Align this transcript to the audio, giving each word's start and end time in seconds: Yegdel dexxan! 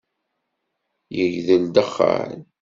Yegdel 1.15 1.65
dexxan! 1.75 2.39